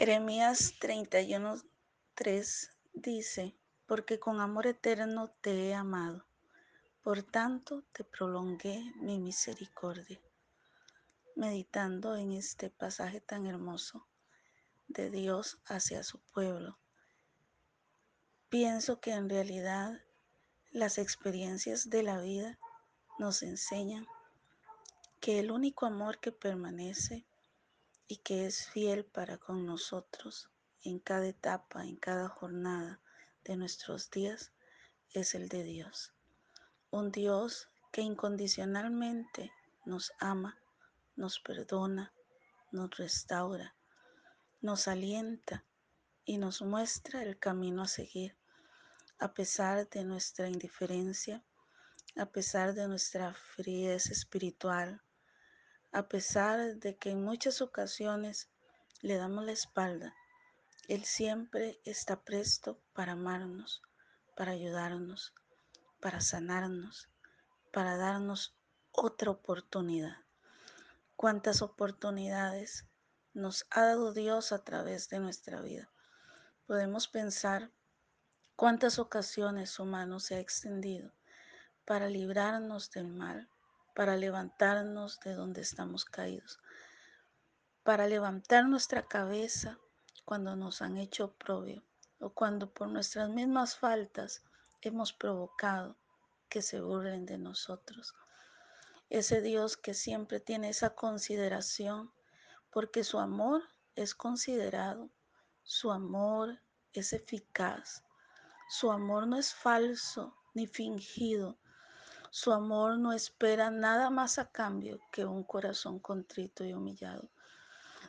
Jeremías 0.00 0.72
31:3 0.80 2.70
dice, 2.94 3.54
porque 3.84 4.18
con 4.18 4.40
amor 4.40 4.66
eterno 4.66 5.28
te 5.42 5.68
he 5.68 5.74
amado, 5.74 6.24
por 7.02 7.22
tanto 7.22 7.84
te 7.92 8.02
prolongué 8.02 8.82
mi 8.96 9.18
misericordia. 9.18 10.18
Meditando 11.36 12.16
en 12.16 12.32
este 12.32 12.70
pasaje 12.70 13.20
tan 13.20 13.46
hermoso 13.46 14.08
de 14.88 15.10
Dios 15.10 15.58
hacia 15.66 16.02
su 16.02 16.18
pueblo, 16.32 16.78
pienso 18.48 19.02
que 19.02 19.12
en 19.12 19.28
realidad 19.28 20.00
las 20.70 20.96
experiencias 20.96 21.90
de 21.90 22.04
la 22.04 22.22
vida 22.22 22.58
nos 23.18 23.42
enseñan 23.42 24.06
que 25.20 25.40
el 25.40 25.50
único 25.50 25.84
amor 25.84 26.20
que 26.20 26.32
permanece 26.32 27.26
y 28.10 28.16
que 28.16 28.44
es 28.44 28.66
fiel 28.66 29.04
para 29.04 29.38
con 29.38 29.64
nosotros 29.64 30.50
en 30.82 30.98
cada 30.98 31.28
etapa, 31.28 31.84
en 31.84 31.94
cada 31.94 32.28
jornada 32.28 33.00
de 33.44 33.56
nuestros 33.56 34.10
días, 34.10 34.50
es 35.14 35.36
el 35.36 35.48
de 35.48 35.62
Dios. 35.62 36.12
Un 36.90 37.12
Dios 37.12 37.68
que 37.92 38.02
incondicionalmente 38.02 39.52
nos 39.84 40.12
ama, 40.18 40.58
nos 41.14 41.38
perdona, 41.38 42.12
nos 42.72 42.90
restaura, 42.96 43.76
nos 44.60 44.88
alienta 44.88 45.64
y 46.24 46.38
nos 46.38 46.62
muestra 46.62 47.22
el 47.22 47.38
camino 47.38 47.82
a 47.82 47.86
seguir, 47.86 48.36
a 49.20 49.34
pesar 49.34 49.88
de 49.88 50.02
nuestra 50.02 50.48
indiferencia, 50.48 51.44
a 52.16 52.26
pesar 52.26 52.74
de 52.74 52.88
nuestra 52.88 53.34
friez 53.34 54.10
espiritual, 54.10 55.00
a 55.92 56.08
pesar 56.08 56.76
de 56.76 56.96
que 56.96 57.10
en 57.10 57.24
muchas 57.24 57.60
ocasiones 57.60 58.48
le 59.02 59.16
damos 59.16 59.44
la 59.44 59.52
espalda, 59.52 60.14
Él 60.88 61.04
siempre 61.04 61.80
está 61.84 62.22
presto 62.22 62.80
para 62.92 63.12
amarnos, 63.12 63.82
para 64.36 64.52
ayudarnos, 64.52 65.34
para 66.00 66.20
sanarnos, 66.20 67.08
para 67.72 67.96
darnos 67.96 68.56
otra 68.92 69.30
oportunidad. 69.30 70.16
¿Cuántas 71.16 71.60
oportunidades 71.60 72.86
nos 73.34 73.66
ha 73.70 73.82
dado 73.82 74.12
Dios 74.12 74.52
a 74.52 74.64
través 74.64 75.08
de 75.08 75.18
nuestra 75.18 75.60
vida? 75.60 75.90
Podemos 76.66 77.08
pensar 77.08 77.70
cuántas 78.54 78.98
ocasiones 78.98 79.70
su 79.70 79.84
mano 79.84 80.20
se 80.20 80.36
ha 80.36 80.40
extendido 80.40 81.12
para 81.84 82.08
librarnos 82.08 82.90
del 82.90 83.08
mal, 83.08 83.48
para 83.94 84.16
levantarnos 84.16 85.20
de 85.20 85.34
donde 85.34 85.60
estamos 85.60 86.04
caídos, 86.04 86.58
para 87.82 88.06
levantar 88.06 88.66
nuestra 88.66 89.06
cabeza 89.06 89.78
cuando 90.24 90.56
nos 90.56 90.82
han 90.82 90.96
hecho 90.96 91.26
oprobio 91.26 91.82
o 92.18 92.30
cuando 92.30 92.72
por 92.72 92.88
nuestras 92.88 93.28
mismas 93.30 93.76
faltas 93.76 94.42
hemos 94.80 95.12
provocado 95.12 95.96
que 96.48 96.62
se 96.62 96.80
burlen 96.80 97.26
de 97.26 97.38
nosotros. 97.38 98.14
Ese 99.08 99.40
Dios 99.40 99.76
que 99.76 99.94
siempre 99.94 100.40
tiene 100.40 100.68
esa 100.68 100.94
consideración 100.94 102.12
porque 102.70 103.02
su 103.02 103.18
amor 103.18 103.62
es 103.96 104.14
considerado, 104.14 105.10
su 105.62 105.90
amor 105.90 106.60
es 106.92 107.12
eficaz, 107.12 108.04
su 108.68 108.90
amor 108.92 109.26
no 109.26 109.36
es 109.36 109.52
falso 109.52 110.36
ni 110.54 110.66
fingido, 110.66 111.58
su 112.30 112.52
amor 112.52 112.96
no 112.98 113.12
espera 113.12 113.70
nada 113.70 114.08
más 114.08 114.38
a 114.38 114.50
cambio 114.50 115.00
que 115.10 115.24
un 115.24 115.42
corazón 115.42 115.98
contrito 115.98 116.64
y 116.64 116.72
humillado. 116.72 117.28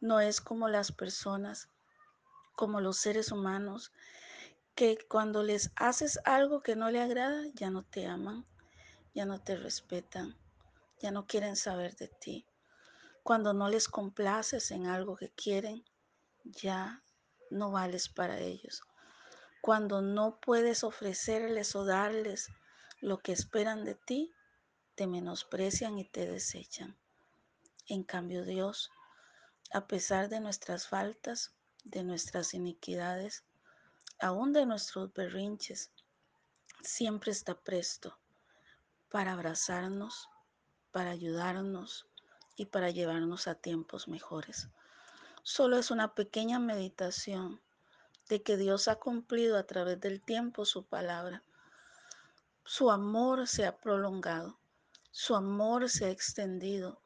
No 0.00 0.20
es 0.20 0.40
como 0.40 0.68
las 0.68 0.92
personas, 0.92 1.68
como 2.54 2.80
los 2.80 2.96
seres 2.96 3.32
humanos, 3.32 3.92
que 4.76 4.98
cuando 5.08 5.42
les 5.42 5.72
haces 5.74 6.20
algo 6.24 6.62
que 6.62 6.76
no 6.76 6.90
le 6.90 7.00
agrada, 7.00 7.42
ya 7.54 7.70
no 7.70 7.82
te 7.82 8.06
aman, 8.06 8.46
ya 9.14 9.24
no 9.24 9.40
te 9.40 9.56
respetan, 9.56 10.36
ya 11.00 11.10
no 11.10 11.26
quieren 11.26 11.56
saber 11.56 11.96
de 11.96 12.08
ti. 12.08 12.46
Cuando 13.24 13.52
no 13.52 13.68
les 13.68 13.88
complaces 13.88 14.70
en 14.70 14.86
algo 14.86 15.16
que 15.16 15.30
quieren, 15.30 15.84
ya 16.44 17.02
no 17.50 17.72
vales 17.72 18.08
para 18.08 18.38
ellos. 18.38 18.82
Cuando 19.60 20.02
no 20.02 20.38
puedes 20.40 20.84
ofrecerles 20.84 21.74
o 21.74 21.84
darles 21.84 22.50
lo 23.04 23.18
que 23.18 23.32
esperan 23.32 23.84
de 23.84 23.94
ti, 23.94 24.32
te 24.94 25.06
menosprecian 25.06 25.98
y 25.98 26.06
te 26.06 26.26
desechan. 26.26 26.96
En 27.86 28.02
cambio 28.02 28.46
Dios, 28.46 28.90
a 29.74 29.86
pesar 29.86 30.30
de 30.30 30.40
nuestras 30.40 30.88
faltas, 30.88 31.52
de 31.84 32.02
nuestras 32.02 32.54
iniquidades, 32.54 33.44
aún 34.20 34.54
de 34.54 34.64
nuestros 34.64 35.12
berrinches, 35.12 35.90
siempre 36.82 37.30
está 37.30 37.54
presto 37.54 38.18
para 39.10 39.32
abrazarnos, 39.32 40.30
para 40.90 41.10
ayudarnos 41.10 42.06
y 42.56 42.64
para 42.66 42.88
llevarnos 42.88 43.48
a 43.48 43.54
tiempos 43.54 44.08
mejores. 44.08 44.70
Solo 45.42 45.76
es 45.76 45.90
una 45.90 46.14
pequeña 46.14 46.58
meditación 46.58 47.60
de 48.30 48.42
que 48.42 48.56
Dios 48.56 48.88
ha 48.88 48.96
cumplido 48.96 49.58
a 49.58 49.66
través 49.66 50.00
del 50.00 50.22
tiempo 50.22 50.64
su 50.64 50.86
palabra 50.86 51.42
su 52.66 52.90
amor 52.90 53.46
se 53.46 53.66
ha 53.66 53.76
prolongado, 53.76 54.58
su 55.10 55.34
amor 55.34 55.90
se 55.90 56.06
ha 56.06 56.10
extendido, 56.10 56.98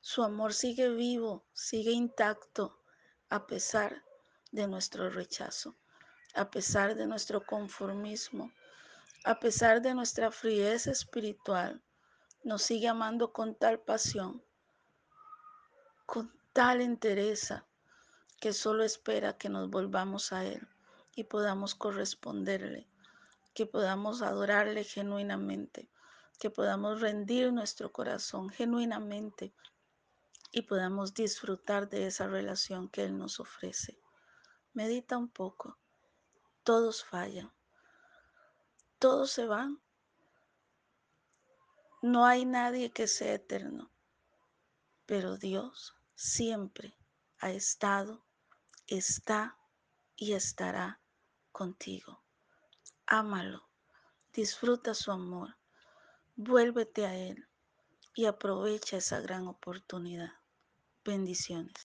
su 0.00 0.22
amor 0.22 0.52
sigue 0.52 0.90
vivo, 0.90 1.42
sigue 1.54 1.90
intacto, 1.92 2.78
a 3.30 3.46
pesar 3.46 4.04
de 4.52 4.68
nuestro 4.68 5.08
rechazo, 5.08 5.74
a 6.34 6.50
pesar 6.50 6.96
de 6.96 7.06
nuestro 7.06 7.46
conformismo, 7.46 8.52
a 9.24 9.40
pesar 9.40 9.80
de 9.80 9.94
nuestra 9.94 10.30
frieza 10.30 10.90
espiritual, 10.90 11.82
nos 12.44 12.62
sigue 12.62 12.86
amando 12.86 13.32
con 13.32 13.54
tal 13.54 13.80
pasión, 13.80 14.44
con 16.04 16.30
tal 16.52 16.82
entereza, 16.82 17.64
que 18.38 18.52
solo 18.52 18.84
espera 18.84 19.38
que 19.38 19.48
nos 19.48 19.70
volvamos 19.70 20.34
a 20.34 20.44
Él 20.44 20.68
y 21.14 21.24
podamos 21.24 21.74
corresponderle 21.74 22.86
que 23.56 23.64
podamos 23.64 24.20
adorarle 24.20 24.84
genuinamente, 24.84 25.88
que 26.38 26.50
podamos 26.50 27.00
rendir 27.00 27.50
nuestro 27.54 27.90
corazón 27.90 28.50
genuinamente 28.50 29.54
y 30.52 30.60
podamos 30.60 31.14
disfrutar 31.14 31.88
de 31.88 32.06
esa 32.06 32.26
relación 32.26 32.90
que 32.90 33.04
Él 33.04 33.16
nos 33.16 33.40
ofrece. 33.40 33.98
Medita 34.74 35.16
un 35.16 35.30
poco. 35.30 35.78
Todos 36.64 37.02
fallan. 37.02 37.50
Todos 38.98 39.30
se 39.30 39.46
van. 39.46 39.80
No 42.02 42.26
hay 42.26 42.44
nadie 42.44 42.90
que 42.90 43.06
sea 43.06 43.32
eterno. 43.32 43.90
Pero 45.06 45.38
Dios 45.38 45.94
siempre 46.14 46.94
ha 47.38 47.52
estado, 47.52 48.22
está 48.86 49.56
y 50.14 50.34
estará 50.34 51.00
contigo 51.52 52.25
ámalo, 53.06 53.68
disfruta 54.32 54.94
su 54.94 55.10
amor, 55.12 55.56
vuélvete 56.36 57.06
a 57.06 57.16
Él 57.16 57.48
y 58.14 58.26
aprovecha 58.26 58.98
esa 58.98 59.20
gran 59.20 59.46
oportunidad. 59.46 60.32
Bendiciones. 61.04 61.74